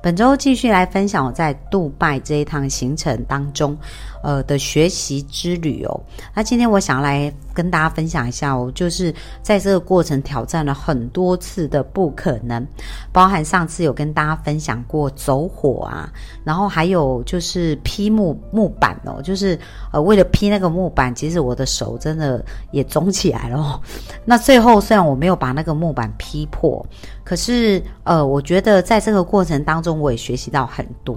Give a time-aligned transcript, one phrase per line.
[0.00, 3.76] 本周继续来分享我在杜拜这一趟行程当中，
[4.22, 6.00] 呃的学习之旅哦。
[6.34, 12.64] 那今天我想要来跟大家分享一下哦，就是在这个过程挑战了很多次的不可能，
[13.10, 16.08] 包含上次有跟大家分享过走火啊，
[16.44, 19.58] 然后还有就是劈木木板哦，就是
[19.92, 23.80] 呃为了劈那个木板，其实我的手真的也肿起来了。
[24.24, 26.86] 那最后虽然我没有把那个木板劈破。
[27.24, 31.14] 可是，呃，我觉得在这个过程当中，我也学习到很多。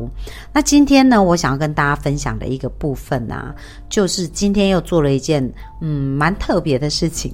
[0.51, 3.55] 那今天呢，我想要跟大家分享的一个部分啊，
[3.87, 5.41] 就是今天又做了一件
[5.79, 7.33] 嗯蛮特别的事情，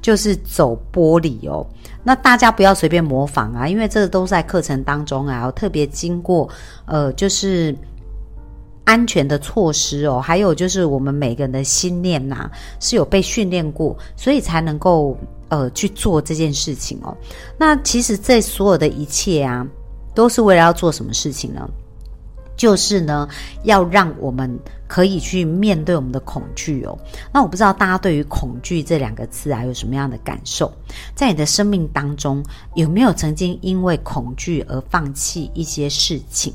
[0.00, 1.66] 就是走玻璃哦。
[2.02, 6.48] 那大家不要随便模仿啊，因为这个都在课程当中啊，特别经过
[6.86, 7.76] 呃，就是
[8.84, 12.50] 安全的措施哦，还有就是我们每个人的心念呐
[12.80, 15.16] 是有被训练过，所以才能够。
[15.50, 17.16] 呃，去做这件事情哦。
[17.56, 19.66] 那其实这所有的一切啊，
[20.14, 21.66] 都是为了要做什么事情呢？
[22.54, 23.26] 就是呢，
[23.62, 26.98] 要让我们可以去面对我们的恐惧哦。
[27.32, 30.72] 那我不知道大家对于恐惧这两个字啊，有什么样的感受？
[31.14, 32.42] 在你的生命当中，
[32.74, 36.52] 有没有曾经因为恐惧而放弃一些事情？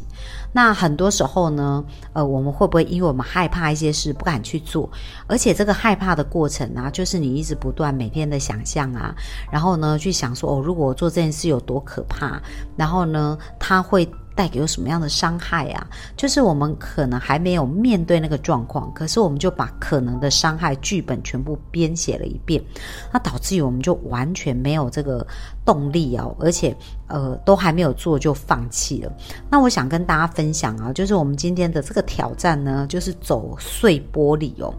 [0.51, 4.89] 那很多时候呢，呃，我们会不会因为我们害怕一些事不敢去做？
[5.27, 9.15] 而且这个害怕的过程啊，就是你一直不断每天的想象啊，
[9.51, 12.41] 然后呢，去想说哦，如果我做这件事有多可怕，
[12.75, 14.09] 然后呢，它会。
[14.35, 15.87] 带给有什么样的伤害啊？
[16.17, 22.63] 就是我们可能还没有面对那个状况，可是我们就把可能的伤害剧本全部编写了一遍，
[23.11, 25.25] 那导致于我们就完全没有这个
[25.65, 26.75] 动力哦，而且
[27.07, 29.11] 呃都还没有做就放弃了。
[29.49, 34.73] 那我想跟大家分享啊，就是我们今天的这个挑战呢，就是走碎玻璃哦。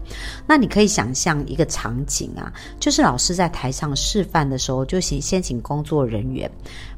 [0.45, 6.49] 那你可以想象一个场景啊，就是老师在台上示范的时候，就先先请工作人员。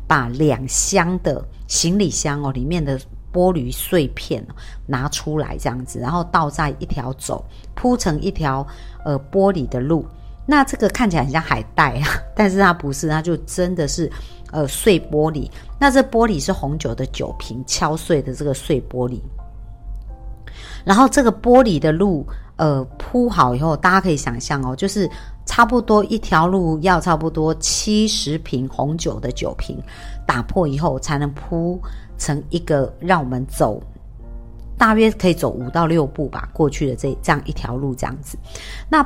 [0.08, 2.98] 把两箱的行李箱哦，里面的
[3.34, 4.42] 玻璃碎片
[4.86, 7.46] 拿出来，这样子，然后倒在一条走
[7.76, 8.66] 铺成一条
[9.04, 10.06] 呃玻璃的路。
[10.46, 14.10] 那这个看起来很像海带啊，但是它不是，它就真的是
[14.52, 15.52] 呃碎玻璃。
[15.78, 19.20] 那这玻璃是红酒的酒瓶敲碎的这个碎玻璃。
[20.86, 22.26] 然后这个玻璃的路
[22.56, 25.10] 呃铺好以后，大家可以想象哦，就是。
[25.48, 29.82] 差不多一条路要差不多七十瓶红酒的酒瓶
[30.28, 31.82] 打破以后，才能铺
[32.20, 33.82] 成一个让我们走，
[34.78, 36.48] 大约可以走五到六步吧。
[36.54, 38.38] 过去的这这样一条路这样子，
[38.88, 39.04] 那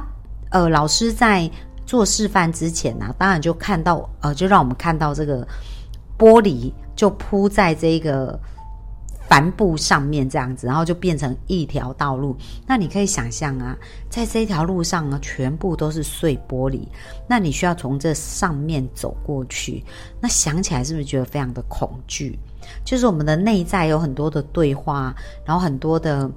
[0.50, 1.50] 呃，老师在
[1.86, 5.48] 做示范之前呢，当然就看到呃，就让我们看到这个
[6.18, 8.38] 玻璃就铺在这个。
[9.32, 12.36] 帆布上面这样子，然后就变成一条道路。
[12.68, 13.78] 那你可以想象啊，
[14.10, 16.82] 在这条路上呢，全部都是碎玻璃。
[17.30, 19.82] 那你需要从这上面走过去，
[20.20, 22.38] 那想起来是不是觉得非常的恐惧？
[22.84, 25.16] 就是我们的内在有很多的对话，
[25.46, 26.30] 然后很多的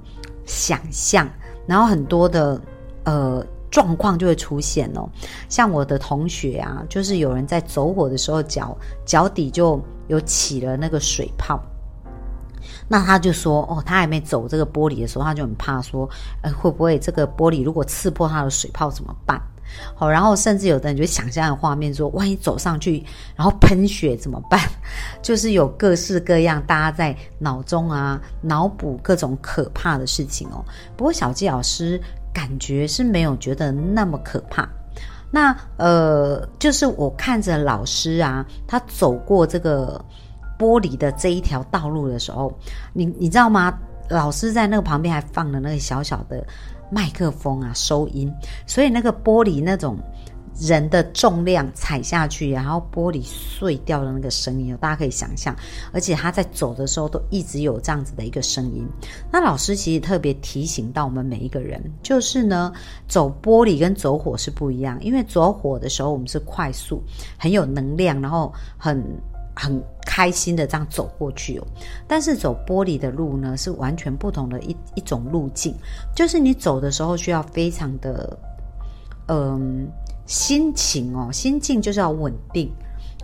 [0.45, 1.29] 想象，
[1.67, 2.61] 然后很多的
[3.03, 5.05] 呃状况就会出现哦。
[5.49, 8.73] 像我的同学啊，就是有人在走火的时候，脚
[9.05, 11.61] 脚底就有起了那个水泡。
[12.87, 16.09] 那他就说，哦，他还没走这个玻璃的时候，他就很怕说，
[16.41, 19.41] 呃，会不会这个玻璃如果刺破他的水泡怎么办？
[19.95, 23.03] 好，然后甚至有的人就想象的画面说，万一走上去，
[23.35, 24.59] 然后喷血怎么办？
[25.21, 30.63] 就是有各式各样，大家在脑中啊脑补各种可怕的事情哦。
[30.95, 31.99] 不过小季老师
[32.31, 34.69] 感觉是没有觉得那么可怕。
[35.31, 39.99] 那呃，就是我看着老师啊，他走过这个。
[40.57, 42.53] 玻璃的这一条道路的时候，
[42.93, 43.77] 你你知道吗？
[44.07, 46.45] 老师在那个旁边还放了那个小小的
[46.91, 48.31] 麦克风啊，收音。
[48.67, 49.97] 所以那个玻璃那种
[50.59, 55.55] 人的重量踩下去，然后玻璃碎掉的那个声音，大家可以想象。
[55.91, 58.87] 而且他在走的时候都一直有这样子的一个声音。
[59.31, 62.71] 那老师其实特别提醒到我们每一个人，就是呢，
[63.07, 65.03] 走玻璃跟走火是不一样。
[65.03, 67.03] 因为走火的时候，我们是快速、
[67.39, 69.03] 很有能量，然后很。
[69.55, 71.65] 很开心的这样走过去哦，
[72.07, 75.73] 但是走玻璃的路呢，是完全不同的一一种路径。
[76.13, 78.37] 就是你走的时候需要非常的，
[79.27, 79.87] 嗯，
[80.25, 82.69] 心情哦，心境就是要稳定，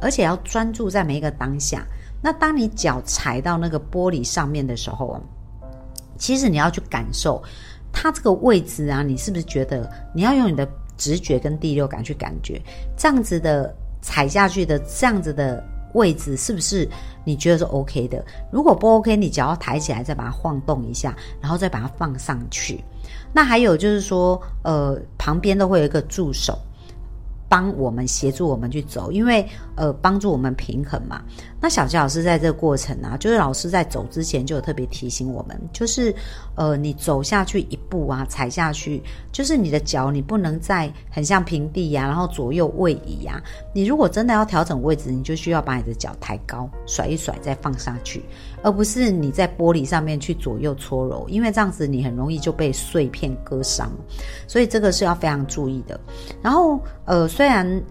[0.02, 1.86] 而且要专注在每一个当下。
[2.22, 5.22] 那当你脚踩到那个玻璃上面的时候啊，
[6.18, 7.44] 其实你要去感受
[7.92, 12.62] 它这个位置啊，你是不是觉得你要用你的直觉跟第六感去感觉，
[12.96, 15.64] 这样子的踩下去的这样子的
[15.94, 16.88] 位置是不是
[17.24, 18.24] 你觉得是 OK 的？
[18.52, 22.84] 如果不 OK，你只要抬起来，再把它晃动一下，然后再把它放上去。
[23.34, 26.58] 那还有就是说，呃，旁边都会有一个助手。
[27.52, 29.46] 帮我们协助我们去走，因为
[29.76, 31.22] 呃帮助我们平衡嘛。
[31.60, 36.16] 那小杰老师在这个过程啊，就是老师在走之前就有特别提醒我们，就是
[36.56, 39.04] 呃你走下去一步啊，踩下去，
[39.34, 43.44] 就是你的脚你不能再很像平地呀，然后左右位移呀。
[43.74, 48.24] 你如果真的要调整位置，你就需要把你的脚抬高，甩一甩再放下去，
[48.64, 53.92] 而不是你在玻璃上面去左右搓揉，因为这样子你很容易就被碎片割伤。
[54.48, 56.00] 所以这个是要非常注意的。
[56.44, 57.28] 然后呃。
[57.32, 57.82] 虽然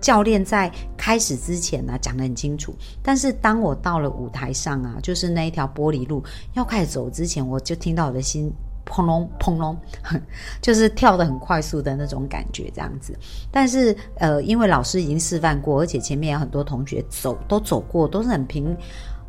[0.00, 6.24] 教练在开始之前呢讲得很清楚，但是当我到了舞台上啊，就是那一条玻璃路
[6.54, 8.50] 要开始走之前，我就听到我的心
[8.86, 9.76] 砰隆砰隆，
[10.62, 13.14] 就是跳得很快速的那种感觉，这样子。
[13.52, 18.74] 但是呃，因为老师已经示范过，而且前面有很多同学走都走过，都是很平，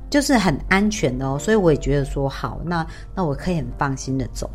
[0.09, 2.85] 就是很安全的哦，所以我也觉得说好，那
[3.15, 4.49] 那我可以很放心的走。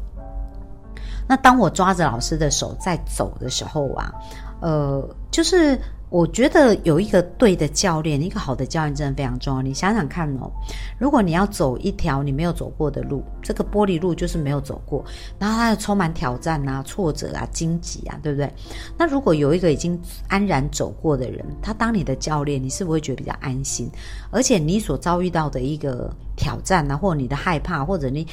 [1.27, 4.13] 那当我抓着老师的手在走的时候啊。
[4.61, 5.79] 呃，就是
[6.15, 9.61] 我觉得有一个对的教练，一个好的教练真的非常重要。
[9.61, 10.49] 你想想看哦，
[10.97, 15.05] 如果你要走一条你没有走过的路，这个玻璃路就是没有走过，
[15.41, 18.49] 然后它又充满挑战啊、挫折啊、荆棘啊，对不对？
[18.97, 23.91] 那如果有一个已经安然走过的人，他当你的教练，你是不是会觉得比较安心？
[24.31, 26.09] 而且你所遭遇到的一个。
[26.37, 28.27] 挑战啊，或者你的害怕，或者你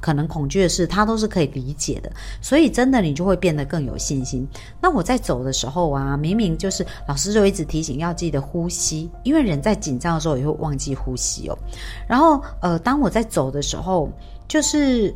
[0.00, 2.10] 可能恐惧的事，他都是可以理解的。
[2.40, 4.48] 所以真的，你就会变得更有信心。
[4.80, 11.56] 那我在走的时候啊，明明就是老师老师就一直提醒要记得呼吸，因为人在紧张的时候也会忘记呼吸哦。
[12.08, 14.10] 然后呃，当我在走的时候，
[14.48, 15.14] 就是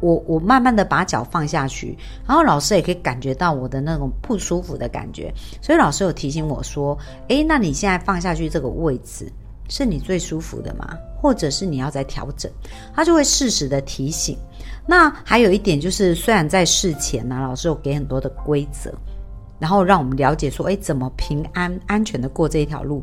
[0.00, 1.96] 我我慢慢的把脚放下去，
[2.26, 5.32] 然后老师也可以感觉到我的那种不舒服的感觉。
[5.60, 6.98] 所以老师有提醒我说
[7.28, 9.32] ：“诶，那你现在放下去这个位置。”
[9.68, 10.98] 是你最舒服的吗？
[11.16, 12.50] 或者是你要再调整？
[12.92, 14.36] 他就会适时的提醒。
[14.86, 18.92] 那还有一点就是，虽然在事前呢，老师有给很多的规则，
[19.62, 23.00] 然后让我们了解说，哎，怎么平安安全的过这一条路。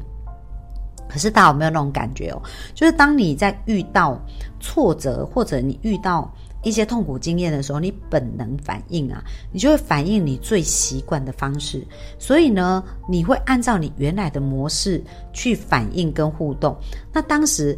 [1.08, 2.42] 可是大家有没有那种感觉哦？
[2.76, 4.20] 就是当你在遇到
[4.60, 6.30] 挫折，或者你遇到。
[6.62, 11.88] 一些痛苦经验的时候，你本能反应啊，你就会反映你最习惯的方式，
[12.20, 15.02] 所以呢，你会按照你原来的模式
[15.32, 16.76] 去反应跟互动。
[17.14, 17.78] 那当时，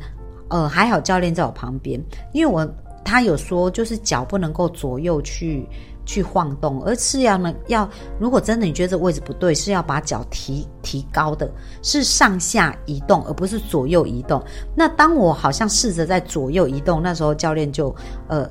[0.49, 2.03] 呃，还好教练在我旁边，
[2.33, 2.67] 因为我
[3.05, 5.63] 他有说，就是脚不能够左右去
[6.11, 11.49] 去晃动，而是要呢要，如果真的你觉得这位置不对，是要把脚提提高的，
[11.81, 14.43] 是上下移动，而不是左右移动。
[14.75, 17.95] 那当我好像试着在左右移动，那时候教练就
[18.27, 18.49] 呃。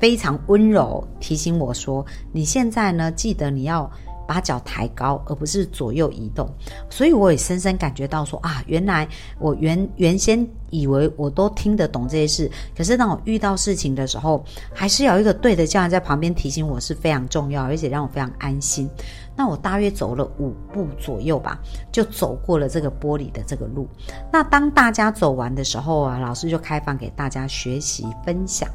[0.00, 2.02] 非常温柔提醒我说
[2.32, 3.86] ：“你现在呢，记得你要
[4.26, 6.48] 把脚抬高，而不是左右移动。”
[6.88, 9.06] 所以我也深深感觉到说：“啊，原来
[9.38, 18.88] 我原原先以为我都听得懂这些事，可是当我遇到事情的时候，还是有一个对的教练在旁边提醒我是非常重要，而且让我非常安心。”
[19.36, 21.58] 那我大约走了五步左右吧，
[21.90, 23.88] 就走过了这个玻璃的这个路。
[24.30, 28.68] 那当大家走完的时候啊，老师就开放给大家学习分享。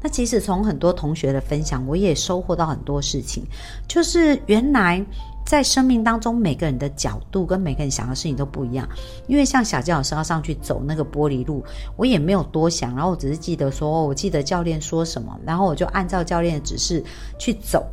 [0.00, 3.44] 那其实从很多同学的分享，我也收获到很多事情，
[3.88, 5.04] 就是原来
[5.44, 8.88] 在生命当中，每个人的角度跟每个人想的事情都不一样。
[9.26, 11.62] 因为像小教老师要上去走那个玻璃路，
[11.96, 17.04] 我也没有多想，然后我只是记得说，我记得教练说什么，然后我就按照教练的指示
[17.38, 17.86] 去走，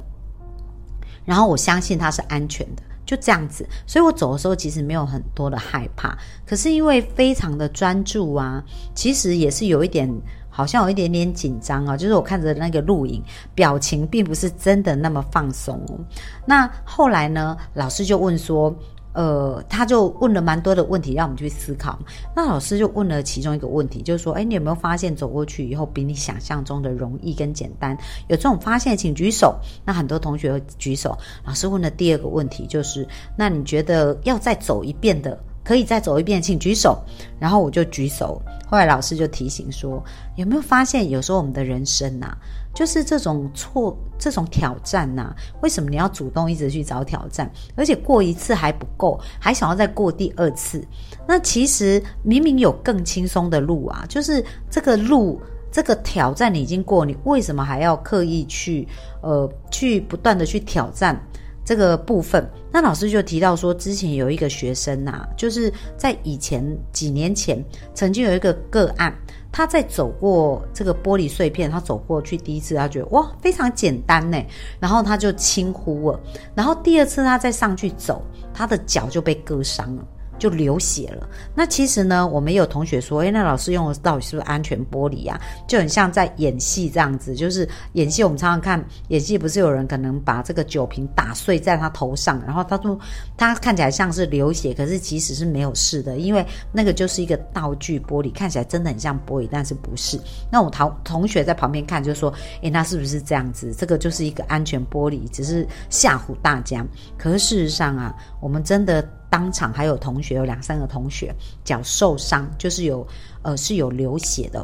[1.25, 3.67] 然后我相信他是安全的，就这样子。
[3.85, 8.63] 所以我走的时候其实没有很多的害怕，可是因为非常的专注啊，
[8.95, 10.09] 其实也是有一点。
[10.51, 13.23] 好像有一点点紧张啊，就是我看着那个录影，
[13.55, 15.97] 表情并不是真的那么放松哦。
[16.45, 18.75] 那后来呢，老师就问说，
[19.13, 21.97] 呃，他就问了蛮多的问题，让我们去思考。
[22.35, 27.97] 那老师就问了其中一个问题，就是说，哎，你有没有发现走过去以后比你想象中的容易跟简单？
[28.27, 29.57] 有这种发现，请举手。
[29.85, 31.17] 那很多同学举手。
[31.45, 35.37] 老师问的第二个问题就是，那你觉得要再走一遍的？
[35.63, 37.01] 可以再走一遍，请举手。
[37.39, 38.41] 然后我就举手。
[38.69, 40.01] 后来老师就提醒说
[40.37, 42.33] ：“有没有发现，有时候我们的人生呐，
[42.73, 45.35] 就是这种错、这种挑战呐？
[45.61, 47.51] 为什么你要主动一直去找挑战？
[47.75, 50.81] 而且过一次还不够，还想要再过第二次？
[51.27, 54.05] 那其实明明有更轻松的路啊！
[54.07, 58.87] 就是这个路，这个挑战你已经过，你为什么还要刻意去
[59.21, 61.21] 呃去不断的去挑战？”
[61.63, 67.63] 这个部分，那老师就提到说，之前有一个学生呐，就是在以前几年前，
[67.93, 69.13] 曾经有一个个案，
[69.51, 74.37] 他在走过这个玻璃碎片，他走过去第一次，他觉得哇非常简单呢，
[74.79, 76.19] 然后他就轻呼了，
[76.55, 78.21] 然后第二次他再上去走，
[78.53, 80.07] 他的脚就被割伤了。
[80.41, 81.29] 就流血了。
[81.53, 85.39] 那其实呢，我们有同学说，哎，那老师用的到底是不是安全玻璃啊？
[85.67, 88.23] 就很像在演戏这样子，就是演戏。
[88.23, 92.99] 我们常常看演戏，不是有人可能把这个酒瓶打碎在他头上，然后他说
[93.37, 100.19] 他看起来像是流血，可是其实是没有事的，因为那个就是一个道具玻璃，看起来真的很像玻璃，但是不是。
[100.49, 102.33] 那我同同学在旁边看，就说，
[102.63, 103.71] 哎，那是不是这样子？
[103.77, 106.83] 这个就是一个安全玻璃，只是吓唬大家。
[107.15, 109.07] 可是事实上啊，我们真的。
[109.31, 111.33] 当场还有同学有两三个同学
[111.63, 113.07] 脚受伤，就是有
[113.41, 114.63] 呃是有流血的，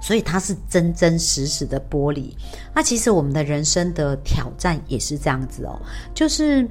[0.00, 2.32] 所以它是真真实实的玻璃。
[2.72, 5.80] 那其实我们的人生的挑战也是这样子哦，
[6.14, 6.68] 就是。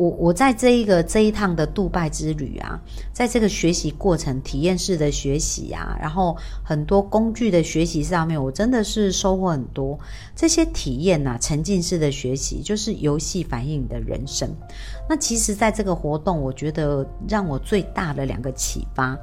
[0.00, 2.80] 我我在这一个这一趟的杜拜之旅啊，
[3.12, 9.98] 在这个学习过程、体验式的学习啊，然后很多工具的学习上面，我真的是收获很多。
[10.34, 14.48] 这些体验呐，沉浸式的学习就是游戏反映你的人生。
[15.06, 19.18] 那其实，在这个活动，我觉得让我最大的两个启发。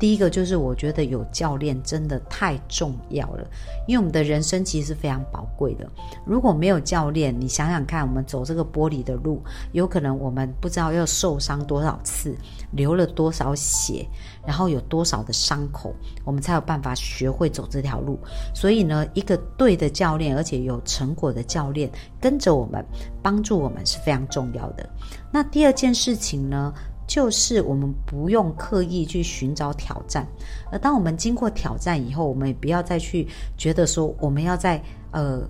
[0.00, 3.46] 第一个就是我觉得有教练真的太重要了，
[3.86, 5.86] 因为我们的人生其实是非常宝贵的。
[6.24, 9.42] 如果没有教练，你想想看，我们走这个玻璃的路，
[9.72, 12.34] 有可能我们不知道要受伤多少次，
[12.72, 14.06] 流了多少血，
[14.46, 18.18] 然后有多少的伤口，我们才有办法学会走这条路。
[18.54, 22.82] 所以呢，一个对的教练，而且有成果的教练跟着我们，
[23.22, 24.88] 帮助我们是非常重要的。
[25.30, 26.72] 那第二件事情呢？
[27.10, 30.24] 就是我们不用刻意去寻找挑战，
[30.70, 33.26] 而当我们经过挑战以后，我们也不要再去
[33.58, 35.42] 觉得说我们要在呃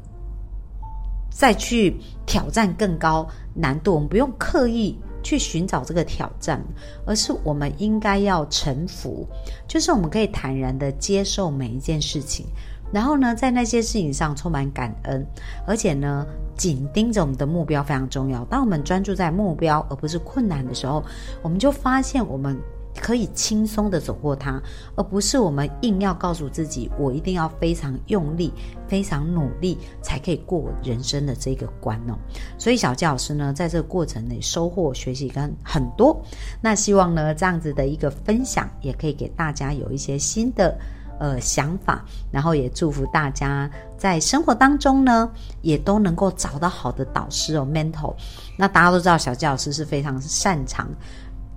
[1.31, 6.65] 再去挑战更高难度，我们不用刻意去寻找这个挑战，
[7.05, 9.29] 而是我们应该要臣服，
[9.69, 12.47] 就是我们可以坦然的接受每一件事情。
[12.93, 15.25] 然后呢，在那些事情上充满感恩，
[15.67, 18.45] 而且呢，紧盯着我们的目标非常重要。
[18.47, 21.03] 当我们专注在目标而不是困难的时候，
[21.43, 22.59] 我们就发现我们
[23.01, 24.61] 可以轻松的走过它，
[24.97, 28.53] 而不是我们硬要告诉自己，我一定要非常用力、
[28.89, 32.19] 非常努力才可以过人生的这个关哦。
[32.59, 36.21] 所以小纪老师呢，在这个过程内收获、学习跟很多。
[36.61, 40.77] 那希望呢，这样子的一个分享，也可以给大家有一些新的。
[41.21, 48.15] 呃，想法，然后也祝福大家在生活当中呢，也都能够找到好的导师哦，mentor。
[48.57, 50.89] 那大家都知道，小纪老师是非常擅长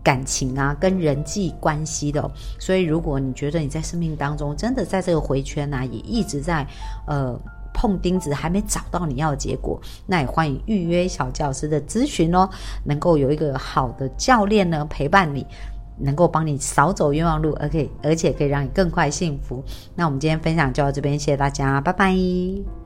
[0.04, 2.30] 感情啊，跟人际关系的。
[2.60, 6.68] 所以，如果你觉得你在生命当中真的在这个回圈呢，也一直在
[7.08, 7.40] 呃
[7.74, 12.50] 碰钉子，还没找到你要的结果，那也欢迎预约小教师的咨询哦，
[12.84, 15.48] 能够有一个好的教练呢陪伴你。
[15.98, 19.64] 能够帮你少走冤枉路，而且而且可以让你更快幸福。
[19.96, 22.83] 那我们今天分享就到这边，谢谢大家，拜拜。